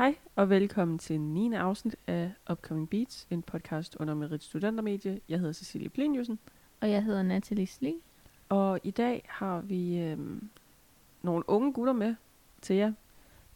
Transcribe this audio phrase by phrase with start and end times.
[0.00, 1.54] Hej og velkommen til 9.
[1.54, 5.20] afsnit af Upcoming Beats, en podcast under Merit Studentermedie.
[5.28, 6.38] Jeg hedder Cecilie Pliniusen,
[6.80, 7.94] Og jeg hedder Natalie Sli.
[8.48, 10.50] og i dag har vi øhm,
[11.22, 12.14] nogle unge gutter med
[12.62, 12.92] til jer.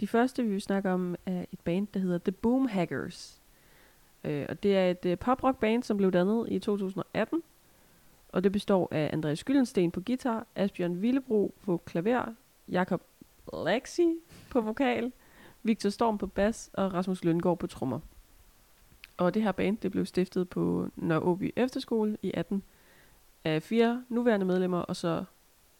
[0.00, 3.40] De første, vi vil snakke om, er et band, der hedder The Boom Haggers.
[4.24, 7.42] Øh, og det er et øh, pop-rock band, som blev dannet i 2018.
[8.28, 12.34] Og det består af Andreas Gyllensten på guitar, Asbjørn Villebro på klaver,
[12.68, 13.02] Jakob
[13.66, 14.16] Lexi
[14.50, 15.12] på vokal,
[15.64, 18.00] Victor Storm på bas og Rasmus Løngaard på trommer.
[19.16, 22.62] Og det her band det blev stiftet på Nørre Åby Efterskole i 18
[23.44, 25.24] af fire nuværende medlemmer, og så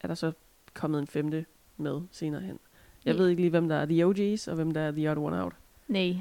[0.00, 0.32] er der så
[0.74, 1.44] kommet en femte
[1.76, 2.58] med senere hen.
[3.04, 3.20] Jeg Ja.
[3.20, 5.42] ved ikke lige, hvem der er The OG's, og hvem der er The Odd One
[5.42, 5.52] Out.
[5.88, 6.16] Nej,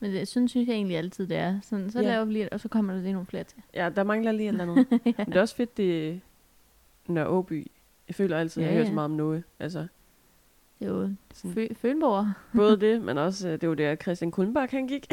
[0.00, 1.60] men det synes, synes jeg egentlig altid, det er.
[1.62, 2.08] Sådan, så Ja.
[2.08, 3.62] laver vi lige, og så kommer der lige nogle flere til.
[3.74, 4.86] Ja, der mangler lige et eller andet.
[4.90, 4.98] ja.
[5.16, 6.18] Men det er også fedt, det er
[7.06, 7.66] Nørre Åby.
[8.08, 8.88] Jeg føler altid, at jeg Ja, hører ja.
[8.90, 9.42] så meget om Noe.
[9.58, 9.86] Altså,
[10.80, 12.32] jo Fø- Fønborg.
[12.56, 15.06] både det, men også, øh, det var der Christian Kulmbach, han gik.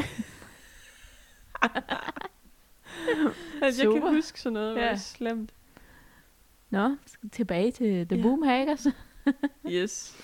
[3.62, 4.10] altså, jeg kan Super.
[4.14, 4.88] huske sådan noget, ja.
[4.88, 5.52] Var slemt.
[6.70, 8.22] Nå, skal tilbage til The Ja.
[8.22, 8.86] Boom Haggers.
[9.70, 10.16] Yes.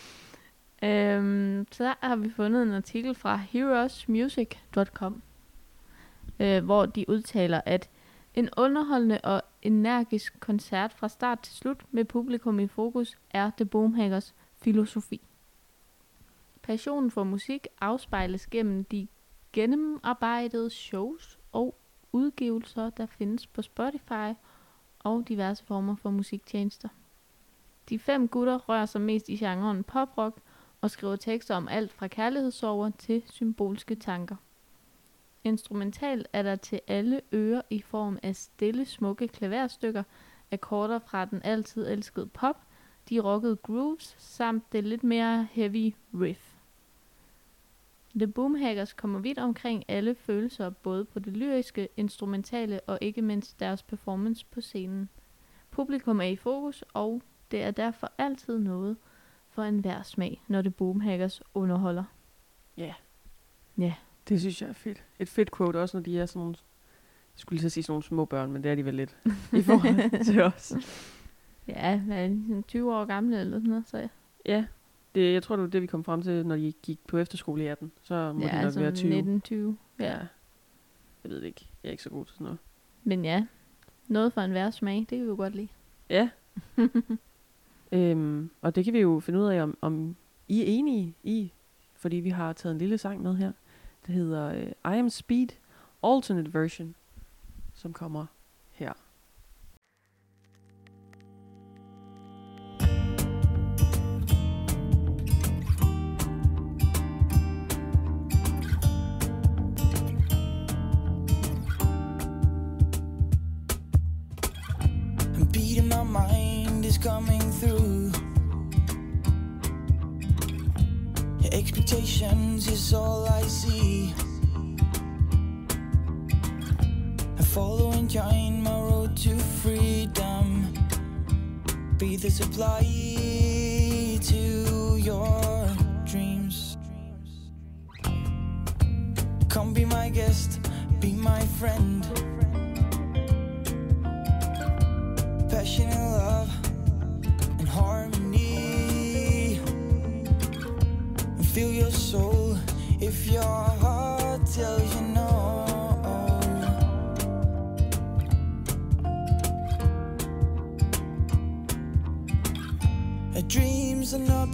[0.83, 5.23] øhm, så der har vi fundet en artikel fra heroesmusic.com,
[6.41, 7.89] øh, hvor de udtaler, at
[8.35, 13.65] en underholdende og energisk koncert fra start til slut med publikum i fokus er The
[13.65, 15.21] Boomhaggers filosofi.
[16.63, 19.09] Passionen for musik afspejles gennem de
[19.53, 21.75] gennemarbejdede shows og
[22.13, 24.33] udgivelser, der findes på Spotify
[24.99, 26.89] og diverse former for musiktjenester.
[27.89, 30.37] De fem gutter rører sig mest i genren poprock
[30.81, 34.37] og skriver tekster om alt fra kærlighedssorger til symbolske tanker.
[35.45, 40.03] Instrumentalt er der til alle ører i form af stille, smukke klaverstykker,
[40.51, 42.57] akkorder fra den altid elskede pop,
[43.09, 46.52] de rockede grooves samt det lidt mere heavy riff.
[48.17, 53.61] The Boomhaggers kommer vidt omkring alle følelser, både på det lyriske, instrumentale og ikke mindst
[53.61, 55.09] deres performance på scenen.
[55.71, 58.97] Publikum er i fokus, og det er derfor altid noget
[59.49, 62.05] for enhver smag, når The Boomhaggers underholder.
[62.77, 62.95] Ja.
[63.79, 63.95] Ja.
[64.29, 65.05] Det synes jeg er fedt.
[65.19, 66.55] Et fedt quote også, når de er sådan nogle,
[67.35, 69.17] jeg skulle lige at sige sådan nogle små børn, men det er de vel lidt
[69.59, 70.75] i forhold til os.
[71.69, 74.09] Ja, hvad er de, sådan 20 år gamle eller sådan noget, så ja.
[74.47, 74.65] Ja,
[75.15, 77.65] det, jeg tror, det var det, vi kom frem til, når de gik på efterskole
[77.65, 77.93] i 18.
[78.03, 79.73] Så må ja, de nok altså være 20.
[80.01, 80.05] 19-20.
[80.05, 80.19] Ja.
[81.25, 81.69] Jeg ved det ikke.
[81.83, 82.59] Jeg er ikke så god til sådan noget.
[83.05, 83.47] Men ja,
[84.09, 85.69] noget for enhver smag, det kan vi jo godt lide.
[86.11, 86.29] Ja.
[87.93, 90.17] øhm, og det kan vi jo finde ud af, om, om
[90.49, 91.53] I er enige i,
[91.95, 93.53] fordi vi har taget en lille sang med her.
[94.07, 95.49] Det hedder øh, I Am Speed
[96.03, 96.95] Alternate Version,
[97.75, 98.27] som kommer
[98.71, 98.93] her.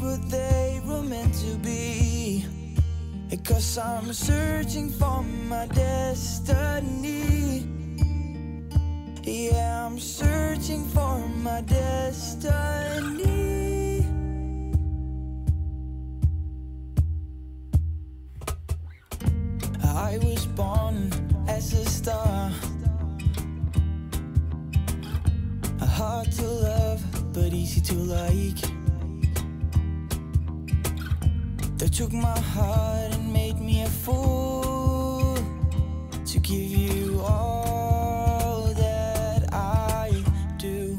[0.01, 2.45] What they were meant to be.
[3.29, 7.67] Because I'm searching for my destiny.
[9.23, 13.38] Yeah, I'm searching for my destiny.
[31.99, 35.37] Took my heart and made me a fool
[36.25, 40.23] to give you all that I
[40.59, 40.97] do.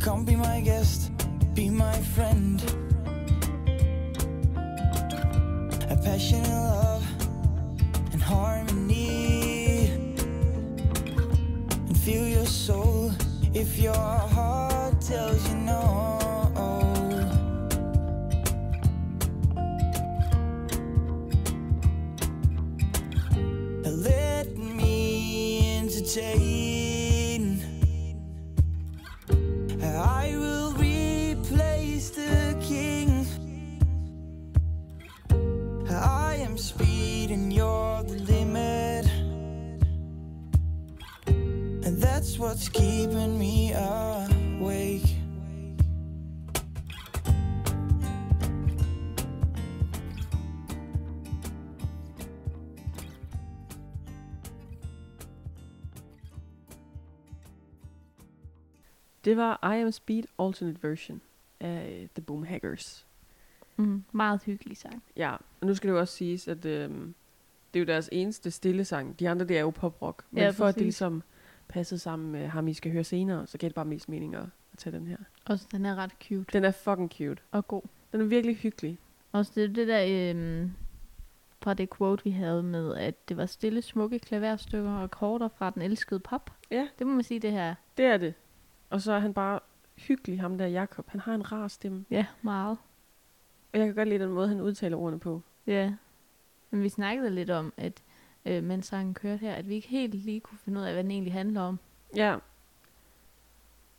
[0.00, 1.12] Come be my guest,
[1.54, 2.62] be my friend.
[5.88, 7.06] A passion and love
[8.12, 9.88] and harmony.
[11.88, 13.12] And feel your soul
[13.54, 15.73] if your heart tells you no.
[42.64, 45.20] What's keeping me awake.
[59.24, 61.20] Det var I Am Speed Alternate Version
[61.60, 63.06] af øh, The Boomhaggers.
[63.76, 65.02] Mm, meget hyggelig sang.
[65.16, 67.14] Ja, og nu skal det jo også siges, at øhm,
[67.74, 69.18] det er jo deres eneste stille sang.
[69.20, 70.24] De andre, det er jo poprock.
[70.30, 71.22] Men Ja, for at det ligesom
[71.68, 74.44] passer sammen med ham, I skal høre senere, så gav det bare mest mening at,
[74.72, 75.16] at tage den her.
[75.44, 77.42] Også den er ret cute Den er fucking cute.
[77.50, 77.82] og god.
[78.12, 78.98] Den er virkelig hyggelig.
[79.32, 80.72] Også det, det der øhm,
[81.62, 85.70] fra det quote, vi havde med, at det var stille, smukke klaverstykker og akkorder fra
[85.70, 86.50] den elskede pop.
[86.70, 86.88] Ja.
[86.98, 87.74] Det må man sige, det her.
[87.96, 88.34] Det er det.
[88.90, 89.60] Og så er han bare
[89.96, 91.08] hyggelig, ham der Jakob.
[91.08, 92.04] Han har en rar stemme.
[92.10, 92.78] Ja, meget.
[93.72, 95.42] Og jeg kan godt lide den måde, han udtaler ordene på.
[95.66, 95.92] Ja.
[96.70, 98.02] Men vi snakkede lidt om, at
[98.46, 101.02] øh, mens sangen kørte her, at vi ikke helt lige kunne finde ud af, hvad
[101.02, 101.78] den egentlig handler om.
[102.16, 102.36] Ja.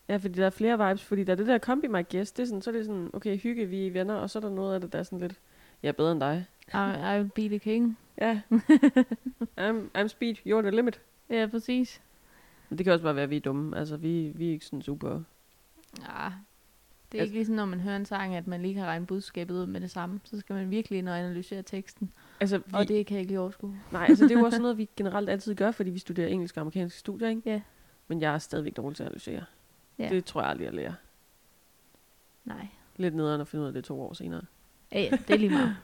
[0.10, 2.44] Ja, fordi der er flere vibes, fordi der er det der kombi my guest, det
[2.44, 4.50] er sådan, så er det sådan, okay, hygge, vi er venner, og så er der
[4.50, 5.40] noget af det, der er sådan lidt,
[5.84, 6.46] jeg er bedre end dig.
[6.74, 7.98] I, I will be the king.
[8.22, 8.42] Ja.
[9.60, 11.02] I'm, I'm speed, you're the limit.
[11.30, 12.02] Ja, præcis.
[12.70, 13.78] Men det kan også bare være, at vi er dumme.
[13.78, 15.10] Altså, vi, vi er ikke sådan super...
[15.10, 15.22] Ja,
[16.02, 16.32] det er
[17.12, 19.66] Altså- ikke ligesom, når man hører en sang, at man lige kan regne budskabet ud
[19.66, 20.20] med det samme.
[20.24, 22.12] Så skal man virkelig ind og analysere teksten.
[22.40, 23.80] Altså, vi, Og det kan jeg ikke lige overskue.
[23.92, 26.58] Nej, altså det er jo også noget, vi generelt altid gør, fordi vi studerer engelsk
[26.58, 27.42] og amerikansk studier, ikke?
[27.46, 27.62] Ja.
[28.08, 29.44] Men jeg er stadigvæk dårlig til at analysere.
[29.98, 30.10] Ja.
[30.10, 30.94] Det tror jeg aldrig, jeg lærer.
[32.46, 32.68] Nej.
[32.98, 34.42] Lidt nederen at finde ud af det to år senere.
[34.92, 35.78] Ja, ja, det er lige meget.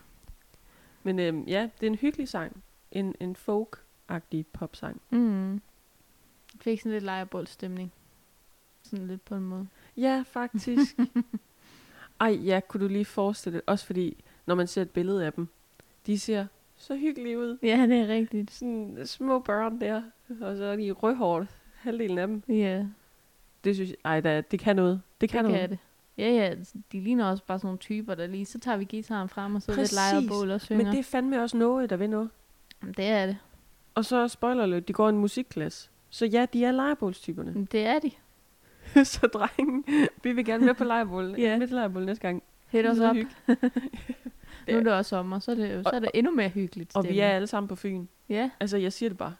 [1.03, 2.63] Men øhm, ja, det er en hyggelig sang.
[2.91, 5.01] En, en folk-agtig popsang.
[5.09, 5.53] Mm.
[5.53, 5.61] Jeg
[6.61, 7.91] fik sådan lidt lejrebålstemning.
[8.83, 9.67] Sådan lidt på en måde.
[9.97, 10.99] Ja, faktisk.
[12.19, 13.63] Ej, ja, kunne du lige forestille det?
[13.67, 15.47] Også fordi, når man ser et billede af dem,
[16.05, 16.45] de ser
[16.77, 17.57] så hyggelige ud.
[17.63, 18.51] Ja, det er rigtigt.
[18.51, 20.01] Sådan små børn der,
[20.41, 22.43] og så er de rødhårdt, halvdelen af dem.
[22.49, 22.85] Ja,
[23.63, 25.01] Det synes jeg, ej, da, det kan noget.
[25.21, 25.61] Det kan det noget.
[25.61, 25.77] kan det.
[26.17, 26.55] Ja, ja,
[26.91, 29.61] de ligner også bare sådan nogle typer, der lige, så tager vi gitaren frem og
[29.61, 29.95] så lidt Præcis.
[29.95, 30.83] lejrebål og synger.
[30.83, 32.29] Men det er fandme også noget, der vil noget.
[32.97, 33.37] det er det.
[33.95, 35.89] Og så spoiler lidt, de går i en musikklasse.
[36.09, 37.67] Så ja, de er lejrebålstyperne.
[37.71, 38.11] Det er de.
[39.05, 39.85] så drengen,
[40.23, 41.35] vi vil gerne med på lejrebål.
[41.37, 41.57] Ja.
[41.57, 42.43] Med til lejrebål næste gang.
[42.67, 43.15] Hit os Så op.
[44.67, 46.95] Nu er det også sommer, så er det, så er det endnu mere hyggeligt.
[46.95, 48.05] Og vi er alle sammen på Fyn.
[48.29, 49.35] Ja, Altså, jeg siger det bare.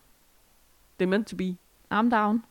[1.00, 1.56] Det er meant to be.
[1.90, 2.44] arm down.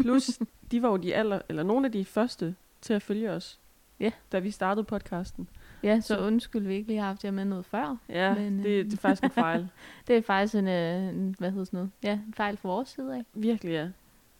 [0.00, 0.38] Plus,
[0.70, 3.58] de var jo de aller, eller nogle af de første til at følge os.
[4.00, 4.10] Ja.
[4.32, 5.48] Da vi startede podcasten.
[5.82, 7.96] Ja, så undskyld, vi ikke lige har haft jer med noget før.
[8.08, 9.68] Ja, Men, Men, øh, det, det er faktisk en fejl.
[10.08, 11.90] Det er faktisk en, øh, en hvad hedder sådan noget?
[12.02, 13.24] Ja, en fejl fra vores side af.
[13.34, 13.88] Virkelig, ja.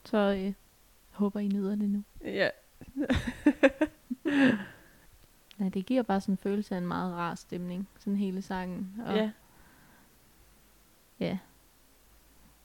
[0.05, 0.53] Så øh,
[1.11, 2.03] håber I nyder det nu.
[2.25, 2.49] Ja,
[5.61, 7.89] Nej, det giver bare sådan en følelse af en meget rar stemning.
[7.99, 8.95] Sådan hele sangen.
[9.07, 9.31] Og, ja.
[11.21, 11.39] ja.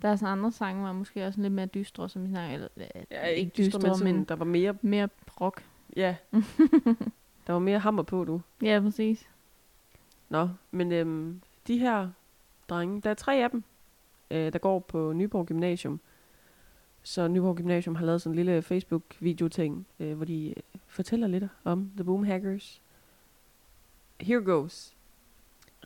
[0.01, 2.53] Der er sådan andre sange, der er måske også lidt mere dystre, som vi snakker.
[2.53, 5.09] Eller, ja ikke dystre, men, sådan, der var mere, mere
[5.41, 5.65] rock.
[5.95, 6.15] ja.
[7.47, 8.41] der var mere hammer på, du.
[8.61, 9.29] Ja, præcis.
[10.29, 12.09] Nå, men øhm, de her
[12.69, 13.63] drenge, der er tre af dem,
[14.31, 15.99] øh, der går på Nyborg Gymnasium.
[17.03, 21.43] Så Nyborg Gymnasium har lavet sådan en lille Facebook-video-ting, øh, hvor de øh, fortæller lidt
[21.63, 22.81] om The Boom Hackers.
[24.21, 24.95] Here goes.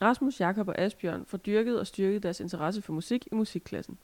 [0.01, 3.97] Rasmus, Jakob og Asbjørn får dyrket og styrket deres interesse for musik i musikklassen.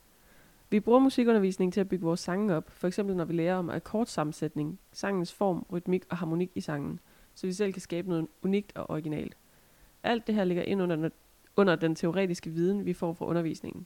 [0.70, 3.70] Vi bruger musikundervisning til at bygge vores sange op, for eksempel når vi lærer om
[3.70, 7.00] akkordsammensætning, sangens form, rytmik og harmonik i sangen,
[7.36, 9.38] så vi selv kan skabe noget unikt og originalt.
[10.04, 11.10] Alt det her ligger ind under,
[11.56, 13.86] under den teoretiske viden, vi får fra undervisningen.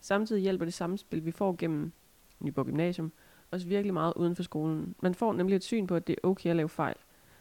[0.00, 1.92] Samtidig hjælper det samspil, vi får gennem
[2.40, 3.12] Nyborg Gymnasium,
[3.50, 4.94] os virkelig meget uden for skolen.
[5.02, 6.96] Man får nemlig et syn på, at det er okay at lave fejl.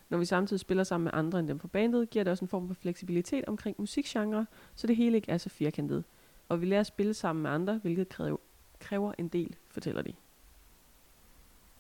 [0.10, 2.50] Når vi samtidig spiller sammen med andre end dem på bandet, giver det også en
[2.50, 6.04] form for fleksibilitet omkring musikgenre, så det hele ikke er så firkantet.
[6.50, 8.38] Og vi lærer at spille sammen med andre, hvilket kræver,
[8.80, 10.14] kræver en del, fortæller de.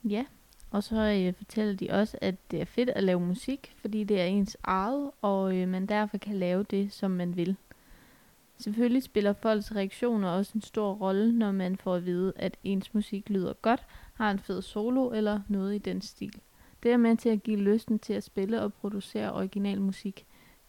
[0.04, 0.26] Ja.
[0.72, 4.22] Og så øh, fortæller de også, at det er fedt at lave musik, fordi det
[4.22, 7.56] er ens eget, og øh, man derfor kan lave det, som man vil.
[8.58, 12.94] Selvfølgelig spiller folks reaktioner også en stor rolle, når man får at vide, at ens
[12.94, 16.42] musik lyder godt, har en fed solo eller noget i den stil.
[16.84, 20.26] Det er med til at give lysten til at spille og producere original musik,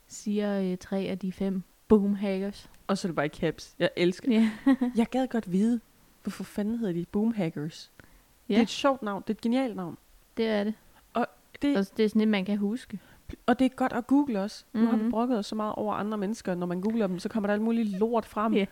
[0.09, 2.71] siger øh, tre af de fem boomhackers.
[2.87, 3.75] Og så er det bare caps.
[3.79, 4.93] Jeg elsker yeah.
[4.99, 5.81] Jeg gad godt vide,
[6.23, 7.93] hvorfor fanden hedder de boomhackers?
[8.00, 8.09] Yeah.
[8.49, 9.23] Det er et sjovt navn.
[9.23, 9.99] Det er et genialt navn.
[10.37, 10.75] Det er det.
[11.12, 11.26] Og
[11.62, 12.99] det, og det er sådan et, man kan huske.
[13.47, 14.64] Og det er godt at google også.
[14.73, 14.85] Mm-hmm.
[14.85, 15.11] Nu har vi mhm.
[15.11, 16.55] brokket os så meget over andre mennesker.
[16.55, 18.55] Når man googler dem, så kommer der alt muligt lort frem.
[18.57, 18.67] Yeah.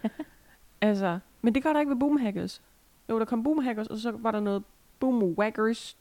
[0.81, 2.63] Altså, men det gør der ikke ved boomhackers.
[3.11, 4.65] Jo, der kom boomhackers, og så var der noget
[5.01, 5.97] boomwaggers,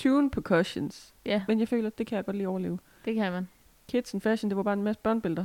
[0.00, 1.14] tune percussions.
[1.26, 1.42] Ja.
[1.48, 2.78] Men jeg føler, det kan jeg godt lige overleve.
[3.04, 3.48] Det kan man.
[3.88, 5.44] Kids and fashion, det var bare en masse børnebilleder.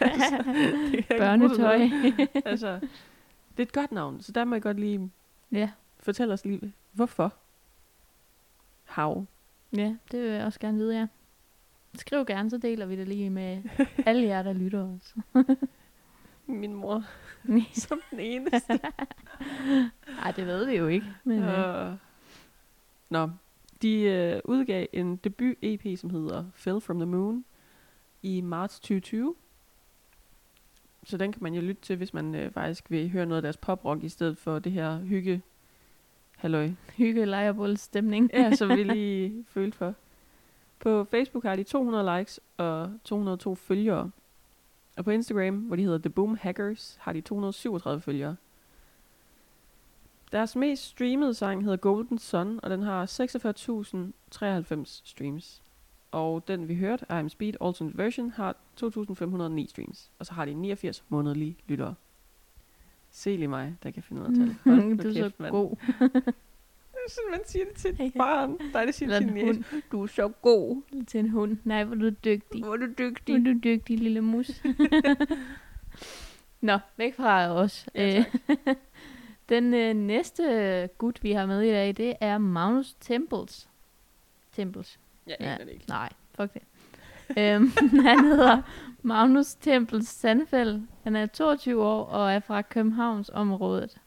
[0.00, 0.44] altså,
[1.18, 1.80] Børnetøj.
[2.50, 2.80] altså,
[3.50, 5.10] det er et godt navn, så der må jeg godt lige
[5.52, 5.70] ja.
[6.00, 7.34] fortælle os lige, hvorfor
[8.84, 9.26] hav?
[9.76, 11.06] Ja, det vil jeg også gerne vide, ja.
[11.94, 13.62] Skriv gerne, så deler vi det lige med
[14.06, 15.14] alle jer, der lytter os.
[16.46, 17.04] Min mor.
[17.74, 18.80] Som den eneste.
[20.06, 21.06] Nej, det ved vi jo ikke.
[21.24, 21.94] Men, øh.
[23.10, 23.30] Nå,
[23.82, 27.44] de øh, udgav en debut-EP, som hedder Fell From The Moon,
[28.22, 29.34] i marts 2020.
[31.04, 33.42] Så den kan man jo lytte til, hvis man øh, faktisk vil høre noget af
[33.42, 35.42] deres poprock, i stedet for det her hygge
[36.36, 36.70] halløj.
[36.96, 38.30] hygge, lejerbål, stemning.
[38.34, 39.94] Ja, som vi lige følte for.
[40.78, 44.10] På Facebook har de 200 likes og 202 følgere.
[44.96, 48.36] Og på Instagram, hvor de hedder The Boom Hackers, har de 237 følgere.
[50.32, 55.62] Deres mest streamede sang hedder Golden Sun, og den har 46.093 streams.
[56.10, 60.10] Og den vi hørte, I'm Speed Alternate Version, har 2.509 streams.
[60.18, 61.94] Og så har de 89 månedlige lyttere.
[63.10, 64.56] Se lige mig, der kan finde ud af tal.
[64.76, 65.50] Hold du er så kæft, mand.
[65.52, 65.70] god.
[66.92, 68.10] Det er sådan, man siger det til et Ja.
[68.18, 68.56] barn.
[68.72, 69.64] Nej, det siger til en hund.
[69.92, 70.82] Du er så god.
[71.06, 71.56] Til en hund.
[71.64, 72.62] Nej, hvor er du dygtig.
[72.64, 73.34] Hvor er du dygtig.
[73.34, 74.50] er du dygtig, lille mus.
[76.60, 77.86] Nå, væk fra os.
[77.94, 78.24] Ja,
[78.66, 78.74] Øh,
[79.52, 83.68] Den øh, næste gut, vi har med i dag, det er Magnus Temples.
[84.52, 84.98] Temples.
[85.26, 85.54] Jeg Ja.
[85.54, 85.84] aner det ikke.
[85.88, 86.62] Nej, fuck det.
[87.38, 87.70] øhm,
[88.08, 88.62] han hedder
[89.02, 90.80] Magnus Tempels Sandfeld.
[91.04, 94.00] Han er 22 år og er fra Københavns området.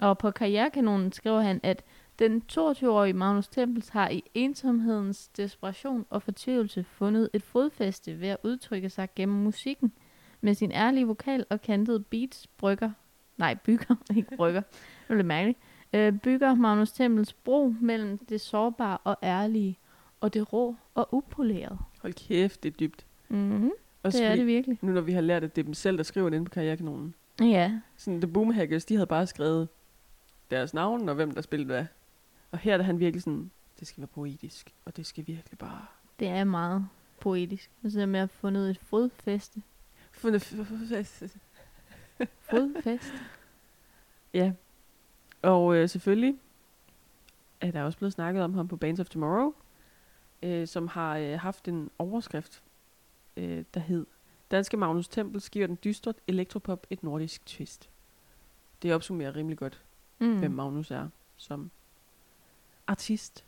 [0.00, 1.82] Og på Karrierekanonen skriver han, at
[2.18, 8.36] den 22-årige Magnus Tempels har i ensomhedens desperation og fortvivlelse fundet et fodfæste ved at
[8.42, 9.92] udtrykke sig gennem musikken.
[10.40, 12.90] Med sin ærlige vokal og kantede beats brygger,
[13.36, 15.58] nej bygger, ikke brygger, det er lidt mærkeligt,
[15.92, 19.78] øh, bygger Magnus Tempels bro mellem det sårbare og ærlige,
[20.20, 21.78] og det rå og upolerede.
[22.02, 23.06] Hold kæft, det er dybt.
[23.28, 23.70] Mm-hmm.
[24.02, 24.78] Også Det er fordi, det virkelig.
[24.82, 26.50] Nu når vi har lært, at det er dem selv, der skriver det inde på
[26.50, 27.14] Karrierekanonen.
[27.40, 29.68] Ja, Sådan, The Boomhackers, de havde bare skrevet
[30.50, 31.84] deres navn og hvem der spillede hvad.
[32.52, 33.50] Og her er han virkelig sådan,
[33.80, 35.86] det skal være poetisk, og det skal virkelig bare...
[36.20, 36.86] det er meget
[37.20, 37.70] poetisk.
[37.84, 39.62] Altså det med at have fundet et fodfæste.
[40.12, 40.56] Fundet f-
[42.20, 43.12] f- f- Fodfæste.
[44.34, 44.52] Ja.
[45.42, 46.38] Og øh, selvfølgelig
[47.60, 49.52] er der også blevet snakket om ham på Bands of Tomorrow,
[50.42, 52.62] øh, som har øh, haft en overskrift,
[53.36, 54.06] øh, der hed
[54.50, 57.90] Danske Magnus Tempel giver den dystre elektropop et nordisk twist.
[58.82, 59.82] Det opsummerer rimelig godt.
[60.18, 60.38] Mm.
[60.38, 61.70] hvem Magnus er som
[62.86, 63.44] artist.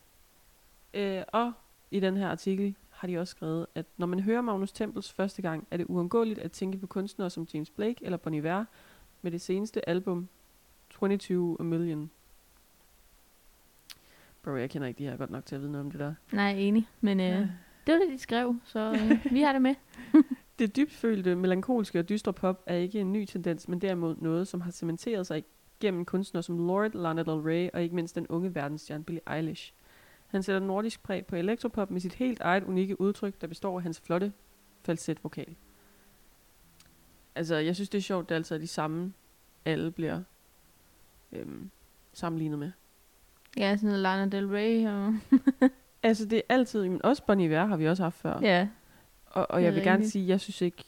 [0.94, 1.52] Øh, og
[1.90, 5.42] i den her artikel har de også skrevet, at når man hører Magnus Tempels første
[5.42, 8.64] gang, er det uundgåeligt at tænke på kunstnere som James Blake eller Bon Iver
[9.22, 10.28] med det seneste album
[10.90, 12.10] 22 A Million.
[14.42, 16.14] Bro, jeg kender ikke de her godt nok til at vide noget om det der.
[16.32, 16.88] Nej, enig.
[17.00, 17.38] Men øh, Ja.
[17.86, 19.74] det var det, de skrev, så øh, vi har det med.
[20.58, 24.60] Det dybfølte, melankolske og dystre pop er ikke en ny tendens, men derimod noget, som
[24.60, 25.44] har cementeret sig
[25.80, 29.72] gennem kunstnere som Lord, Lana Del Rey og ikke mindst den unge verdensstjerne Billie Eilish.
[30.26, 33.82] Han sætter nordisk præg på elektropop med sit helt eget unikke udtryk, der består af
[33.82, 34.32] hans flotte
[34.84, 35.54] falset-vokal.
[37.34, 39.12] Altså, jeg synes, det er sjovt, det er altid de samme,
[39.64, 40.22] alle bliver
[41.32, 41.70] øhm,
[42.12, 42.72] sammenlignet med.
[43.56, 44.86] Ja, sådan noget Lana Del Rey.
[44.86, 45.14] Og,
[46.02, 48.38] Altså, det er altid, men også Bon Iver har vi også haft før.
[48.42, 48.68] ja,
[49.26, 50.84] Og, og jeg vil gerne sige, jeg synes ikke,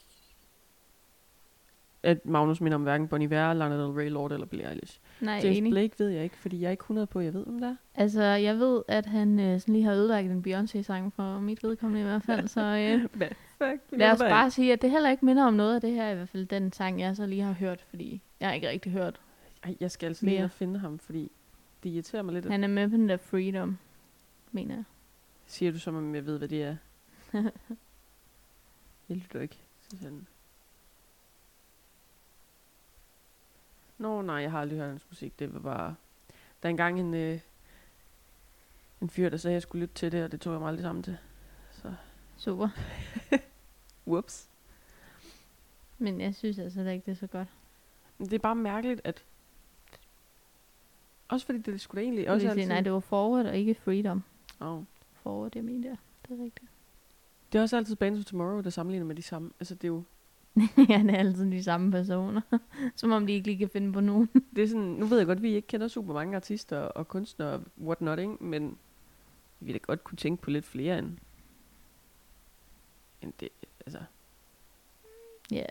[2.03, 4.99] at Magnus minder om hverken Bon Iver, Lana Del Rey, Lord eller Billie Eilish.
[5.21, 5.71] nej, James enig.
[5.71, 7.75] Blake ved jeg ikke, fordi jeg er ikke 100 på, jeg ved, om det er.
[7.95, 12.01] Altså, jeg ved, at han øh, sådan lige har ødelagt en Beyoncé-sang for mit vedkommende
[12.01, 13.01] i hvert fald, så øh,
[13.57, 13.81] fuck?
[13.99, 16.15] lad os bare sige, at det heller ikke minder om noget af det her, i
[16.15, 19.19] hvert fald den sang, jeg så lige har hørt, fordi jeg har ikke rigtig hørt.
[19.63, 20.45] Ej, jeg skal altså lige Mere.
[20.45, 21.31] og finde ham, fordi
[21.83, 22.45] det irriterer mig lidt.
[22.45, 23.77] at- Han er med på den der Freedom,
[24.51, 24.83] mener jeg.
[25.45, 26.75] Siger du som om jeg ved, hvad det er?
[29.09, 29.57] jeg lytter ikke.
[29.89, 30.27] til sådan.
[33.99, 35.39] Nå nej, jeg har aldrig hørt hans musik.
[35.39, 35.95] Det var bare...
[36.63, 37.39] Der er engang en, øh,
[39.01, 40.67] en fyr, der sagde, at jeg skulle lytte til det, og det tog jeg mig
[40.67, 41.17] aldrig sammen til.
[41.71, 41.93] Så,
[42.37, 42.69] Super.
[44.07, 44.49] whoops.
[45.97, 47.47] Men jeg synes altså heller ikke, det er så godt.
[48.19, 49.23] Det er bare mærkeligt, at...
[51.27, 52.67] Også fordi det da egentlig Også sige, altid...
[52.67, 54.23] nej, det var Forward og ikke Freedom.
[54.59, 54.83] Oh.
[55.13, 55.95] Forward, jeg mener,
[56.27, 56.71] det er rigtigt.
[57.51, 59.51] Det er også altid Bands of Tomorrow, der sammenligner med de samme.
[59.59, 60.03] Altså, det er jo...
[60.89, 62.41] ja, det er altid de samme personer.
[62.95, 64.29] Som om de ikke lige kan finde på nogen.
[64.55, 67.07] Det er sådan, nu ved jeg godt, at vi ikke kender super mange artister og
[67.07, 68.35] kunstnere og whatnot, ikke?
[68.39, 68.77] men
[69.59, 71.17] vi ville da godt kunne tænke på lidt flere end,
[73.21, 73.49] end det.
[73.85, 73.99] Altså,
[75.51, 75.65] Ja,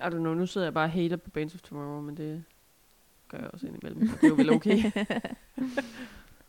[0.00, 2.44] I don't know, nu sidder jeg bare og hater på Bands of Tomorrow, men det...
[3.28, 4.08] gør jeg også indimellem.
[4.08, 4.92] Det er jo vel okay.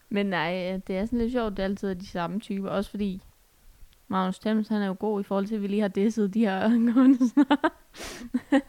[0.09, 2.69] Men nej, øh, det er sådan lidt sjovt, det er altid er de samme typer.
[2.69, 3.21] Også fordi
[4.11, 6.39] Magnus Temmels, han er jo god i forhold til, at vi lige har disset de
[6.39, 7.57] her kunstnere.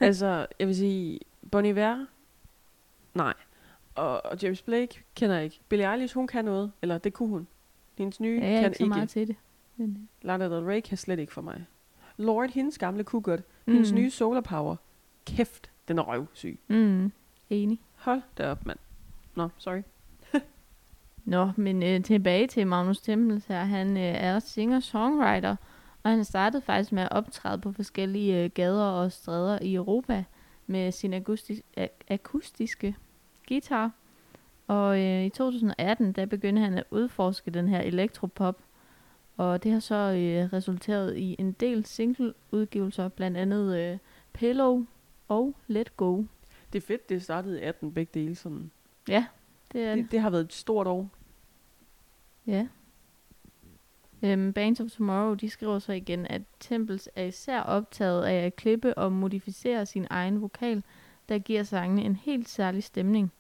[0.01, 1.21] altså, jeg vil sige,
[1.51, 2.07] Bon Iver,
[3.15, 3.35] nej.
[3.95, 5.61] Og, og James Blake kender jeg ikke.
[5.69, 6.73] Billie Eilish, hun kan noget.
[6.83, 7.47] Eller det kunne hun.
[7.99, 8.95] Hendes nye Ja, jeg kan ikke så ikke.
[8.95, 9.37] meget til det.
[9.77, 11.67] Men, Lana Del Rey kan slet ikke for mig.
[12.17, 13.41] Lord, hendes gamle kunne godt.
[13.67, 13.97] Hendes Mm.
[13.99, 14.77] nye Solar Power.
[15.27, 16.59] Kæft, den er røvsyg.
[16.69, 17.13] Mm,
[17.51, 17.81] enig.
[17.95, 18.79] Hold da op, mand.
[19.35, 19.83] Nå, sorry.
[21.25, 23.65] Nå, men øh, tilbage til Magnus Tempels her.
[23.65, 25.57] Han øh, er singer-songwriter,
[26.03, 30.25] og han startede faktisk med at optræde på forskellige øh, gader og stræder i Europa
[30.67, 32.97] med sin akustis- a- akustiske
[33.49, 33.91] guitar.
[34.67, 38.63] Og øh, i 2018, der begyndte han at udforske den her elektropop,
[39.37, 43.99] og det har så øh, resulteret i en del singleudgivelser, blandt andet øh,
[44.33, 44.87] Pillow
[45.29, 46.23] og Let Go.
[46.73, 48.35] Det er fedt, det startede i 18 begge dele.
[48.35, 48.71] Sådan.
[49.09, 49.27] Ja,
[49.73, 50.11] det er det.
[50.11, 51.09] Det, har været et stort år.
[52.47, 52.67] Ja.
[54.23, 58.57] Øhm, Bands of Tomorrow, de skriver så igen, at Temples er især optaget af at
[58.57, 60.83] klippe og modificere sin egen vokal,
[61.29, 63.33] der giver sangene en helt særlig stemning.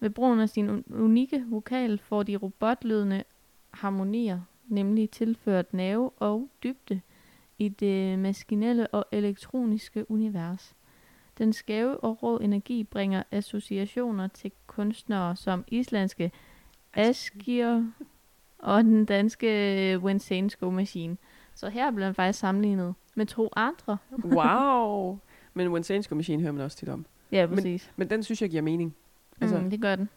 [0.00, 3.24] Ved brugen af sin un- unikke vokal får de robotlydende
[3.70, 7.00] harmonier, nemlig tilført nerve og dybde
[7.58, 10.75] i det maskinelle og elektroniske univers.
[11.38, 16.32] Den skæve og rå energi bringer associationer til kunstnere som islandske
[16.94, 17.82] Askir
[18.58, 21.16] og den danske Saints Go Machine.
[21.54, 23.98] Så her bliver den faktisk sammenlignet med to andre.
[24.24, 25.18] Wow.
[25.54, 25.70] Men
[26.08, 27.06] Go Machine hører man også tit om.
[27.32, 27.90] Ja, Men- præcis.
[27.96, 28.94] Men den synes jeg giver mening.
[29.40, 30.08] Altså, Altså, mm, det gør den.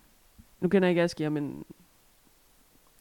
[0.60, 1.65] Nu kender jeg ikke Asger, men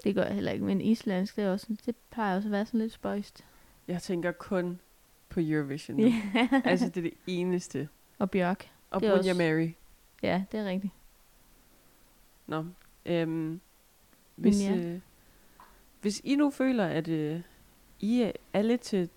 [0.04, 2.66] Det gør jeg heller ikke, men islandsk, det, er også, det plejer også at være
[2.66, 3.44] sådan lidt spøjst.
[3.88, 4.81] jeg tænker kun
[5.28, 5.96] på Eurovision.
[5.96, 6.12] nu.
[6.64, 7.88] altså, det er det eneste.
[8.18, 8.70] Og Bjørk.
[8.90, 9.68] Og Brunja også- Mary.
[10.22, 10.92] Ja, det er rigtigt.
[12.46, 12.64] Nå.
[13.07, 13.61] Øhm,
[14.37, 14.76] hvis, ja.
[14.76, 15.00] øh,
[16.00, 17.40] hvis I nu føler, at øh,
[18.00, 19.09] I er- lidt til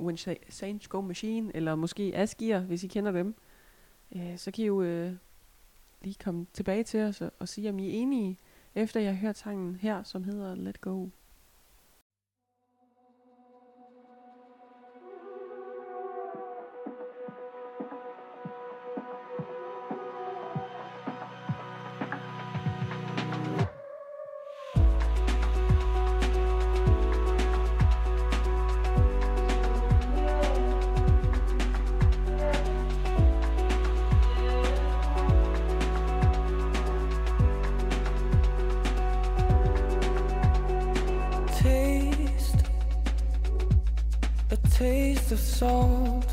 [0.00, 3.34] When Sa- Saints Go Machine, eller måske Asgier, hvis I kender dem,
[4.16, 5.12] øh, så kan I jo øh,
[6.02, 8.38] lige komme tilbage til os og, og sige, om I er enige,
[8.74, 11.06] efter jeg har hørt sangen her, som hedder Let Go.
[45.32, 46.31] Of salt,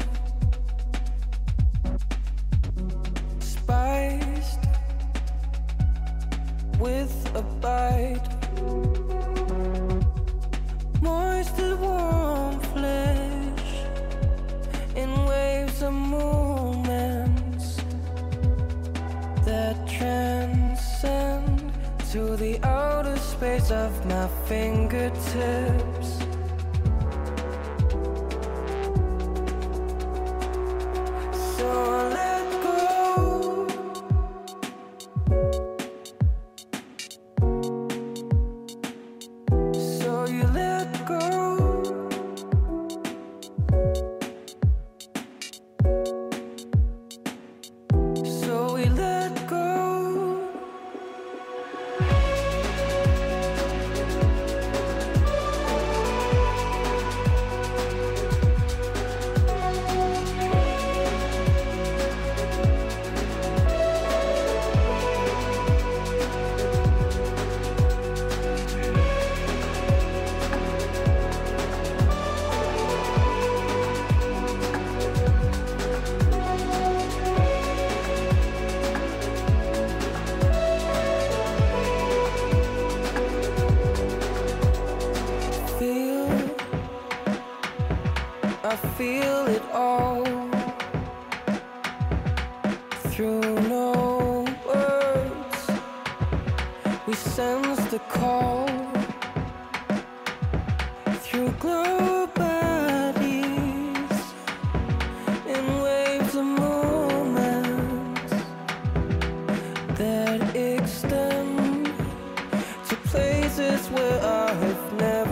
[113.11, 115.28] places where I have never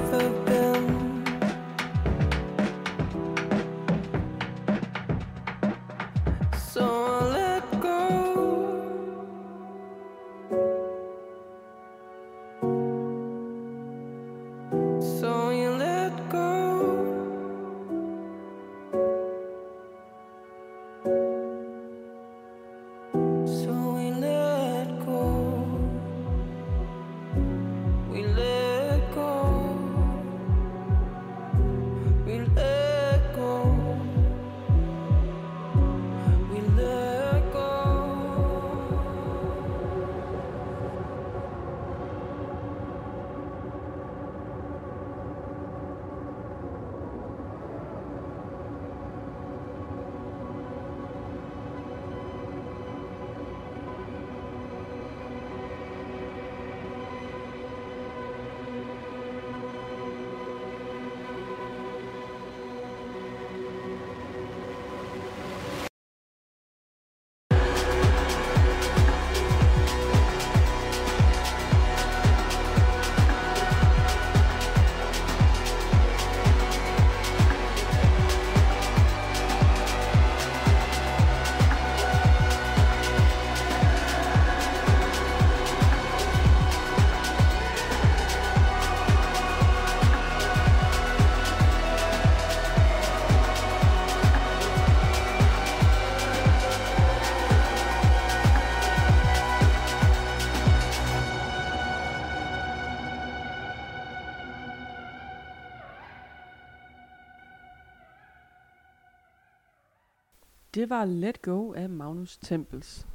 [110.78, 113.08] det var Let Go af Magnus Tempels.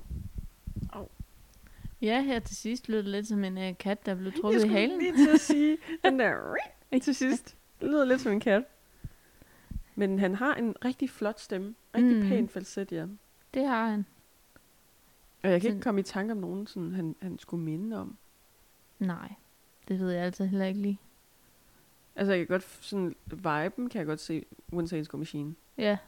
[2.03, 4.59] Ja, her til sidst lød det lidt som en uh, kat, der blev Jeg trukket
[4.59, 4.99] i skulle halen.
[4.99, 6.57] lige til at sige den der
[7.03, 7.57] til sidst.
[7.81, 8.65] Det lyder lidt som en kat.
[9.95, 11.75] Men han har en rigtig flot stemme.
[11.95, 12.29] Rigtig Mm.
[12.29, 13.07] pæn falset, ja.
[13.55, 14.07] Det har han.
[15.43, 18.01] Og jeg kan Sådan- ikke komme i tanke om nogen, sådan, han, han skulle minde
[18.01, 18.17] om.
[18.99, 19.33] Nej,
[19.89, 20.99] det ved jeg altså heller ikke lige.
[22.17, 25.55] Altså, jeg kan godt, sådan, viben kan jeg godt se, Wednesday's Go Machine.
[25.79, 25.99] Ja,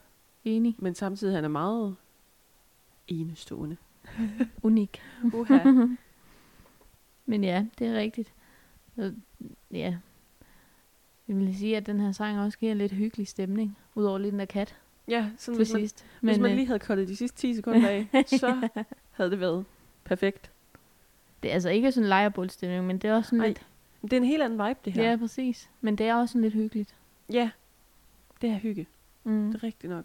[0.44, 0.76] enig.
[0.78, 1.96] Men samtidig, han er meget
[3.09, 3.76] enestående.
[4.62, 5.02] Unik.
[5.33, 5.59] Uha.
[7.26, 8.33] Men ja, det er rigtigt.
[9.70, 9.96] Ja.
[11.28, 13.78] Jeg vil sige, at den her sang også giver en lidt hyggelig stemning.
[13.94, 14.76] Udover lige den der kat
[15.09, 16.07] ja, sådan, til hvis man, sidst.
[16.20, 18.09] hvis man øh, lige havde kottet de sidste 10 sekunder af,
[18.40, 18.68] så
[19.11, 19.64] havde det været
[20.04, 20.50] perfekt.
[21.42, 23.66] det er altså ikke sådan en lejrebålstemning, men det er også sådan Ej, lidt...
[24.02, 25.11] Det er en helt anden vibe, det her.
[25.11, 25.70] Ja, præcis.
[25.80, 26.94] Men det er også sådan lidt hyggeligt.
[27.33, 27.50] ja.
[28.42, 28.87] det er hygge.
[29.24, 29.46] Mm.
[29.52, 30.04] Det er rigtigt nok.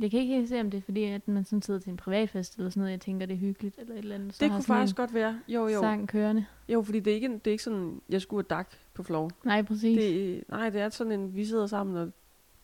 [0.00, 1.96] Jeg kan ikke helt se, om det er fordi, at man sådan sidder til en
[1.96, 4.34] privatfest eller sådan noget, jeg tænker, det er hyggeligt eller et eller andet.
[4.34, 5.40] Så det kunne faktisk godt være.
[5.48, 5.80] Jo, jo.
[5.80, 6.46] sang kørende.
[6.68, 9.30] Jo, fordi det er ikke, det er ikke sådan, jeg skulle have dak på floor.
[9.44, 9.98] Nej, præcis.
[9.98, 12.12] Det, nej, det er sådan en, vi sidder sammen og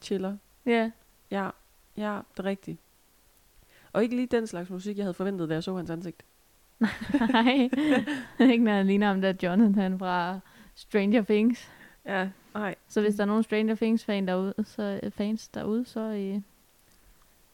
[0.00, 0.36] chiller.
[0.66, 0.90] Ja.
[1.30, 1.50] Ja,
[1.96, 2.78] ja, det er rigtigt.
[3.92, 6.24] Og ikke lige den slags musik, jeg havde forventet, da jeg så hans ansigt.
[7.32, 7.70] Nej.
[8.52, 10.40] ikke når han ligner ham der Jonathan fra
[10.74, 11.70] Stranger Things.
[12.06, 12.74] Ja, nej.
[12.88, 16.40] Så hvis der er nogen Stranger Things fan derude, så, fans derude, så øh,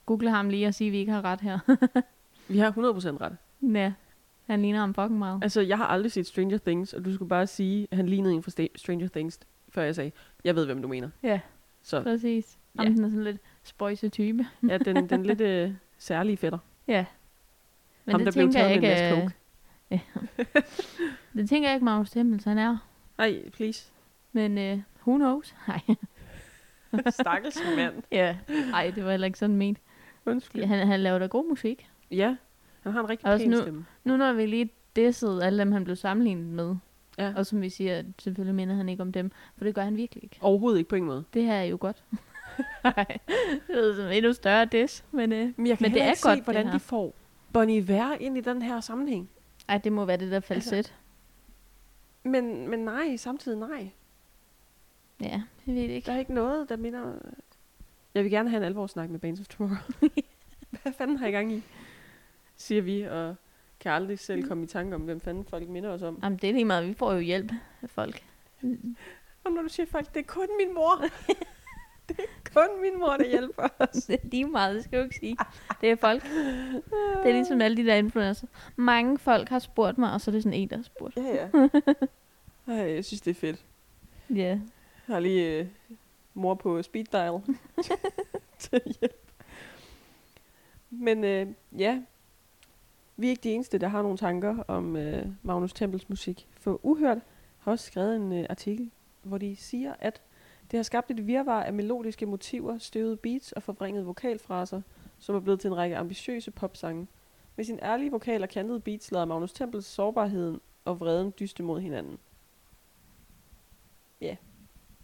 [0.08, 1.58] google ham lige og sige, at vi ikke har ret her.
[2.52, 3.36] Vi har 100% ret.
[3.74, 3.92] ja,
[4.46, 5.38] han ligner ham fucking meget.
[5.42, 8.34] Altså, jeg har aldrig set Stranger Things, og du skulle bare sige, at han lignede
[8.34, 10.12] en fra Sta- Stranger Things, før jeg sagde,
[10.44, 11.10] jeg ved, hvem du mener.
[11.22, 11.40] Ja,
[11.82, 12.58] Så præcis.
[12.78, 12.92] Ham Ja.
[12.92, 14.46] den er sådan lidt spøjse type.
[14.68, 16.58] ja, den, den lidt øh, særlige fætter.
[16.88, 17.04] Ja.
[18.04, 19.30] Men Ham, det der blev tænker jeg taget med en ikke, masse
[19.90, 20.00] øh,
[20.54, 20.60] ja.
[21.40, 22.76] det tænker jeg ikke, Magnus Tempels, han er.
[23.18, 23.90] Ej, please.
[24.32, 25.54] Men øh, who knows?
[25.68, 25.80] Nej.
[27.10, 27.94] Stakkels mand.
[28.12, 28.36] ja.
[28.74, 29.78] Ej, det var heller ikke sådan ment.
[30.30, 30.64] Undskyld.
[30.64, 31.88] Han, han laver da god musik.
[32.10, 32.36] Ja,
[32.82, 33.86] han har en rigtig Også pæn nu- stemme.
[34.04, 36.76] Nu når vi lige dissede alle dem, han blev sammenlignet med,
[37.18, 37.32] Ja.
[37.36, 40.24] og som vi siger, selvfølgelig minder han ikke om dem, for det gør han virkelig
[40.24, 40.38] ikke.
[40.40, 41.24] Overhovedet ikke på ingen måde.
[41.34, 42.04] Det her er jo godt.
[42.84, 43.04] Nej,
[43.38, 46.10] det lyder som en endnu større diss, men, øh, Men jeg kan Men det er
[46.10, 47.14] ikke godt, se, hvordan de får
[47.52, 49.28] Bon Iver ind i den her sammenhæng.
[49.68, 50.94] ej, det må være det der falset.
[52.22, 53.90] Men, men nej, samtidig nej.
[55.20, 56.10] Ja, jeg ved det Der ikke.
[56.10, 57.12] er ikke noget, der minder...
[58.14, 59.76] Jeg vil gerne have en alvorssnak med Bands of Tomorrow.
[60.82, 61.62] Hvad fanden har I gang i?
[62.56, 63.34] Siger vi, og
[63.80, 66.18] kan aldrig selv komme i tanke om, hvem fanden folk minder os om.
[66.22, 68.24] Jamen, det er lige meget, vi får jo hjælp af folk.
[69.44, 71.04] Og når du siger folk, det er kun min mor.
[72.08, 73.88] det er kun min mor, der hjælper os.
[73.90, 75.36] det er lige meget, det skal du ikke sige.
[75.80, 76.22] Det er folk.
[76.22, 78.46] Det er ligesom alle de der influencer.
[78.76, 81.16] Mange folk har spurgt mig, og så er det sådan en, der har spurgt.
[81.16, 81.68] Ja, ja.
[82.74, 83.64] Ej, jeg synes, det er fedt.
[84.30, 84.60] Ja.
[85.08, 85.66] Jeg har lige øh,
[86.38, 87.40] mor på speed dial
[88.58, 89.32] til hjælp.
[90.90, 91.46] Men øh,
[91.78, 92.02] ja,
[93.16, 96.48] vi er ikke de eneste, der har nogle tanker om øh, Magnus Tempels musik.
[96.52, 97.18] For Uhørt
[97.58, 98.90] har også skrevet en øh, artikel,
[99.22, 100.20] hvor de siger, at
[100.70, 104.82] det har skabt et virvar af melodiske motiver, støvede beats og forvrængede vokalfraser,
[105.18, 107.06] som er blevet til en række ambitiøse popsange.
[107.56, 111.80] Med sin ærlige vokal og kantede beats lader Magnus Tempels sårbarheden og vreden dyste mod
[111.80, 112.18] hinanden.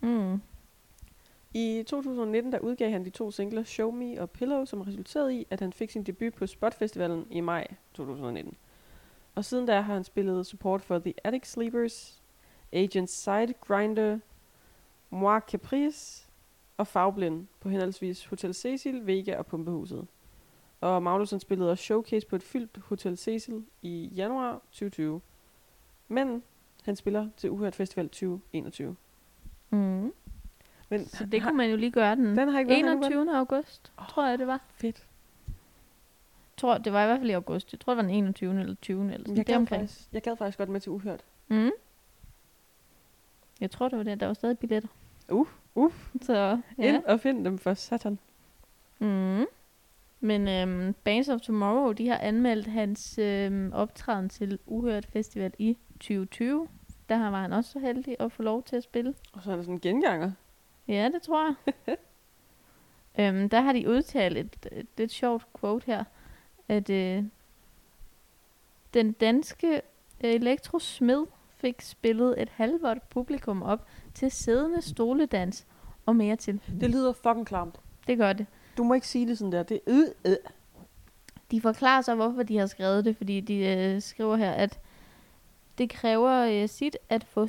[0.05, 0.40] Mm.
[1.55, 5.47] I 2019 der udgav han de to singler Show Me og Pillow, som resulterede i,
[5.51, 8.57] at han fik sin debut på Spot Festivalen i maj 2019.
[9.35, 12.23] Og siden da har han spillet support for The Attic Sleepers,
[12.73, 14.19] Agent Side Grinder,
[15.11, 16.29] Moi Caprice
[16.77, 20.07] og Fagblind på henholdsvis Hotel Cecil, Vega og Pumpehuset.
[20.81, 25.21] Og Magnussen spillede også showcase på et fyldt Hotel Cecil i januar 2020.
[26.09, 26.43] Men
[26.85, 28.97] han spiller til Uhørt Festival 2021.
[29.71, 30.12] Mm.
[30.88, 33.01] Men Så det kunne man jo lige gøre den, den har ikke været her nu,
[33.01, 33.12] vel?
[33.12, 33.37] 21.
[33.37, 34.61] august, tror jeg det var.
[34.75, 35.07] Fedt.
[36.57, 37.73] tror, det var i hvert fald i august.
[37.73, 38.61] Jeg tror, det var den 21.
[38.61, 39.05] eller 20.
[39.05, 41.20] eller sådan Jeg gad, faktisk, jeg gad faktisk godt med til uhørt.
[41.49, 41.70] Mm.
[43.61, 44.20] Jeg tror, det var det.
[44.20, 44.88] Der var stadig billetter.
[45.29, 45.92] Uh, uh.
[46.23, 46.94] Så, ja.
[46.94, 48.18] Ind og find dem for satan.
[48.99, 49.44] Mm.
[50.20, 55.77] Men øhm, Bands of Tomorrow, de har anmeldt hans øhm, optræden til Uhørt Festival i
[56.01, 56.68] 2020.
[57.09, 59.14] Der var han også så heldig at få lov til at spille.
[59.33, 60.31] Og så er der sådan en genganger.
[60.88, 61.97] Ja, det tror jeg.
[63.18, 66.05] øhm, der har de udtalt et, et lidt sjovt quote her,
[66.68, 67.25] at øh,
[68.94, 69.83] den danske
[70.20, 75.66] elektrosmed fik spillet et halvvådt publikum op til siddende stoledans
[76.07, 76.61] og mere til.
[76.81, 77.81] Det lyder fucking klamt.
[78.07, 78.47] Det gør det.
[78.77, 79.62] Du må ikke sige det sådan der.
[79.62, 79.92] Det er
[80.25, 80.37] øh, øh.
[81.51, 84.81] De forklarer så, hvorfor de har skrevet det, fordi de øh, skriver her, at
[85.79, 87.47] det kræver øh, sit at få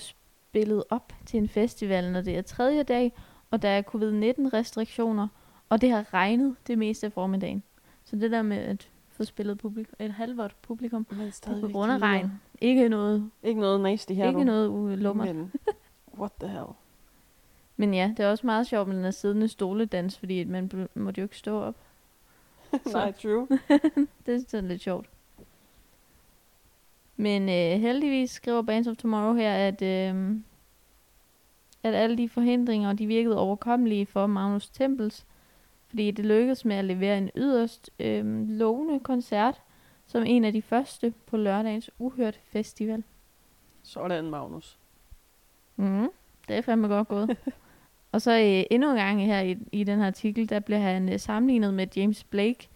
[0.56, 3.14] spillet op til en festival, når det er tredje dag,
[3.52, 5.28] og der er covid-19 restriktioner,
[5.70, 7.64] Og det har regnet det meste af formiddagen.
[8.04, 11.98] Så det der med at få spillet publikum, et halvt publikum Men på grund af
[12.02, 12.32] regn.
[12.62, 14.44] Ikke noget, Ikke noget nasty her, ikke du.
[14.44, 15.26] noget ulummer.
[15.26, 15.52] Men,
[16.20, 16.68] what the hell?
[17.78, 21.22] Men ja, det er også meget sjovt med den her siddende stoledans, fordi man måtte
[21.22, 21.76] jo ikke stå op.
[22.94, 23.48] Nej, true.
[24.26, 25.10] Det er sådan lidt sjovt.
[27.18, 30.36] Men øh, heldigvis skriver Bands of Tomorrow her, at, øh,
[31.84, 35.26] at alle de forhindringer, de virkede overkommelige for Magnus Tempels,
[35.88, 39.62] fordi det lykkedes med at levere en yderst øh, lovende koncert,
[40.08, 43.04] som en af de første på lørdagens Uhørt Festival.
[43.84, 44.78] Sådan, Magnus.
[45.76, 46.10] Mm,
[46.48, 47.38] det er fandme godt gået.
[48.12, 51.14] og så øh, endnu en gang her i, i den her artikel, der bliver han
[51.14, 52.70] øh, sammenlignet med James Blake,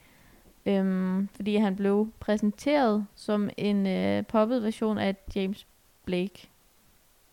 [0.70, 5.68] øhm, fordi han blev præsenteret som en øh, poppet version af James
[6.06, 6.50] Blake,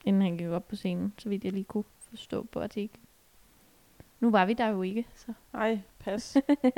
[0.05, 3.03] inden han gik op på scenen, så vidt jeg lige kunne forstå på artiklen.
[4.21, 5.33] Nu var vi der jo ikke, så.
[5.55, 6.37] Ej, pas.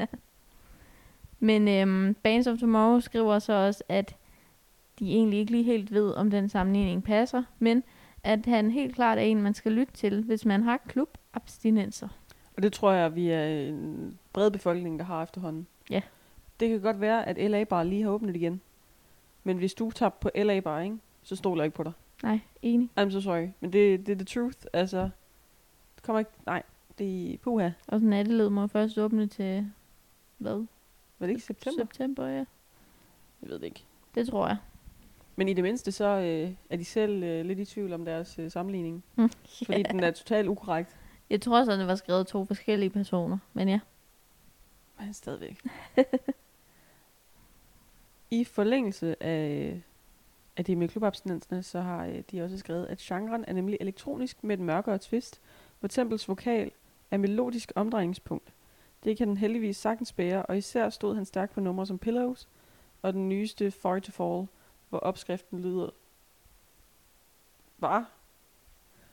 [1.39, 4.17] Men øhm, Bands of Tomorrow skriver så også, at
[4.99, 7.83] de egentlig ikke lige helt ved, om den sammenligning passer, men
[8.25, 12.09] at han helt klart er en, man skal lytte til, hvis man har klubabstinenser.
[12.57, 15.67] Og det tror jeg, vi er en bred befolkning, der har efterhånden.
[15.91, 16.01] Ja.
[16.61, 18.61] Det kan godt være, at LA bare lige har åbnet igen.
[19.45, 21.93] Men hvis du tager på LA bare, ikke, så stoler jeg ikke på dig.
[22.23, 22.91] Nej, enig.
[23.01, 23.49] I'm so sorry.
[23.61, 24.59] Men det, det er the truth.
[24.73, 25.11] Altså,
[25.95, 26.31] det kommer ikke...
[26.47, 26.63] Nej,
[26.99, 27.71] det er puha.
[27.87, 29.73] Og natteled må først åbne til,
[30.39, 30.67] hvad?
[31.19, 31.85] Var det ikke september?
[31.85, 32.45] September, ja.
[33.43, 33.85] Jeg ved det ikke.
[34.15, 34.57] Det tror jeg.
[35.37, 38.39] Men i det mindste, så øh, er de selv øh, lidt i tvivl om deres
[38.39, 39.05] øh, sammenligning.
[39.17, 39.31] Mm.
[39.67, 40.97] Fordi den er totalt ukorrekt.
[41.31, 43.81] Jeg tror også, at det var skrevet to forskellige personer, men ja.
[45.01, 45.63] Men stadigvæk.
[48.31, 49.83] I forlængelse af,
[50.57, 54.45] af det med klubabstinenserne, så har øh, de også skrevet, at genren er nemlig elektronisk
[54.45, 55.41] med et mørkere twist,
[55.81, 56.71] hvor Tempels vokal
[57.11, 58.53] er melodisk omdrejningspunkt.
[59.05, 62.49] Det kan den heldigvis sagtens bære, og især stod han stærkt på numre som Pillows
[63.03, 64.49] og den nyeste Far to Fall,
[64.89, 65.91] hvor opskriften lyder...
[67.79, 68.11] Var?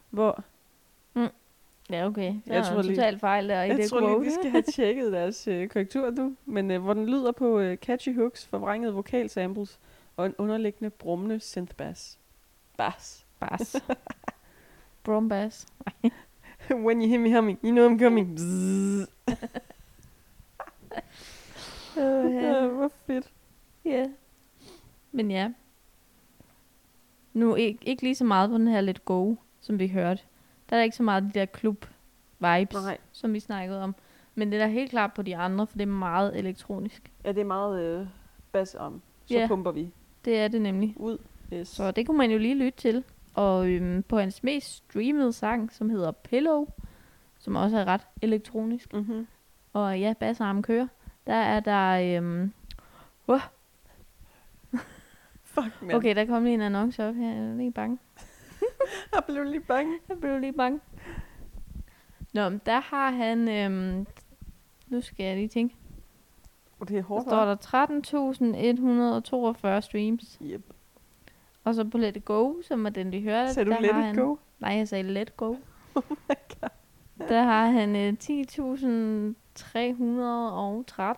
[0.09, 0.43] Hvor?
[1.89, 2.33] Ja, okay.
[2.47, 4.23] Der Jeg tror lige- total fejl der i Jeg det tror quote.
[4.23, 6.35] lige, de skal have tjekket deres øh, korrektur nu.
[6.45, 9.79] Men øh, hvor den lyder på øh, catchy hooks, forvrængede vokalsamples
[10.17, 12.17] og en underliggende brummende synth-bass.
[12.77, 13.25] Bass.
[13.39, 13.75] Bass.
[15.03, 15.67] Brum bass.
[16.85, 18.27] When you hear me humming, you know I'm coming.
[18.35, 19.07] Bzzz.
[21.97, 23.31] Uh, Ja, hvor fedt.
[23.85, 24.05] Ja.
[25.11, 25.51] Men ja.
[27.33, 30.21] Nu ikke, ikke lige så meget på den her lidt go, som vi hørte.
[30.69, 31.85] Der er ikke så meget de der klub
[32.39, 32.97] vibes, Nej.
[33.11, 33.95] som vi snakkede om.
[34.35, 37.11] Men det er da helt klart på de andre, for det er meget elektronisk.
[37.25, 38.07] Ja, det er meget øh,
[38.51, 39.01] bass om.
[39.25, 39.47] Så Ja.
[39.47, 39.91] pumper vi
[40.25, 40.93] Det er det nemlig.
[40.97, 41.17] ud.
[41.53, 41.67] Yes.
[41.67, 43.03] Så det kunne man jo lige lytte til.
[43.33, 46.67] Og øhm, på hans mest streamede sang, som hedder Pillow,
[47.39, 49.27] som også er ret elektronisk, Mm-hmm.
[49.73, 50.87] og ja, bassarmen kører,
[51.27, 52.17] der er der...
[52.17, 52.53] Øhm,
[53.27, 53.41] uh,
[55.43, 55.95] Fuck, man.
[55.95, 57.29] okay, der kom lige en annonce op her.
[57.29, 57.97] Jeg er lige bange.
[59.13, 59.99] Jeg blev lige bange.
[60.09, 60.79] Jeg blev lige bange.
[62.33, 63.49] Nå, men der har han...
[63.49, 64.07] Øhm,
[64.87, 65.75] nu skal jeg lige tænke.
[66.79, 67.55] Og det er Der hårdt, står der
[69.77, 70.39] 13.142 streams.
[70.41, 70.61] Yep.
[71.63, 73.53] Og så på Let It Go, som er den, vi hørte.
[73.53, 74.35] Sagde du der let har it han, go?
[74.59, 75.55] Nej, jeg sagde Let Go.
[75.95, 76.69] Oh my god.
[77.27, 78.13] Der har han øh,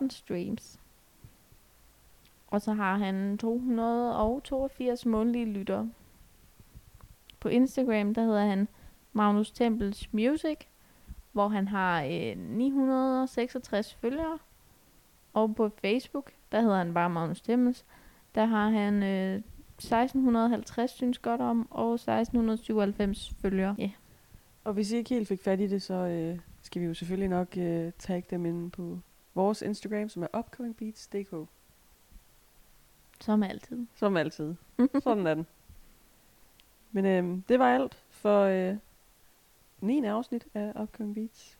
[0.02, 0.80] 10.313 streams.
[2.48, 5.90] Og så har han 282 månedlige lyttere.
[7.40, 8.68] På Instagram, der hedder han
[9.14, 10.58] Magnus Tempels Music,
[11.32, 14.40] hvor han har øh, 966 følgere.
[15.34, 17.86] Og på Facebook, der hedder han bare Magnus Tempels,
[18.36, 19.42] der har han øh,
[19.78, 23.76] 1650 synes godt om, og 1697 følgere.
[23.78, 23.92] Ja,
[24.64, 27.30] Og hvis I ikke helt fik fat i det, så øh, skal vi jo selvfølgelig
[27.30, 29.00] nok øh, tagge dem ind på
[29.36, 31.48] vores Instagram, som er upcomingbeats.dk.
[33.22, 33.86] som altid.
[33.96, 34.56] Som altid.
[35.04, 35.48] Sådan er den.
[36.92, 38.76] Men øhm, det var alt for øh,
[39.82, 40.06] 9.
[40.06, 41.58] afsnit af Upcoming Beats.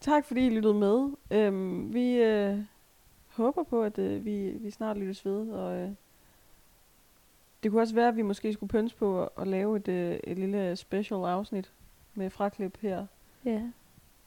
[0.00, 1.08] Tak fordi I lyttede med.
[1.30, 2.58] Øhm, vi øh,
[3.28, 5.50] håber på, at øh, vi, vi snart lyttes ved.
[5.50, 5.90] Og, øh,
[7.62, 10.18] det kunne også være, at vi måske skulle pønse på at, at lave et, øh,
[10.24, 11.72] et lille special afsnit
[12.14, 13.06] med fraklip her,
[13.44, 13.50] Ja.
[13.50, 13.72] En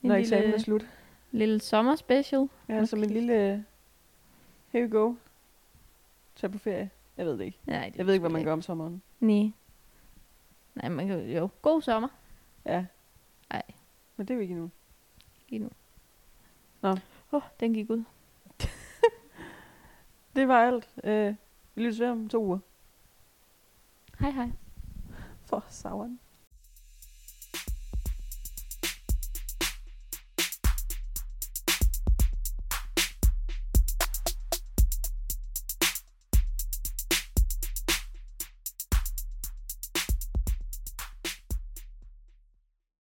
[0.02, 0.88] når eksamen er lille, slut.
[1.32, 2.48] lille sommerspecial.
[2.70, 3.66] Ja, som en lille...
[4.72, 5.14] Here you go.
[6.36, 6.90] Tag på ferie.
[7.18, 7.60] Jeg ved det ikke.
[7.66, 9.02] Nej, det Jeg ved ikke, hvad man gør om sommeren.
[9.20, 9.52] Nej.
[10.76, 11.50] Nej, man kan jo.
[11.62, 12.10] God sommer.
[12.66, 12.86] Ja.
[13.52, 13.62] Ej.
[14.16, 14.72] Men det er jo ikke endnu.
[15.50, 15.70] Lige nu.
[16.82, 16.90] Nå.
[16.90, 16.98] Åh,
[17.32, 18.04] oh, den gik ud.
[20.36, 20.90] Det var alt.
[21.04, 21.36] Øh,
[21.76, 22.60] vi lyttes ved om to uger.
[24.20, 24.52] Hej hej.
[25.46, 26.20] For saveren.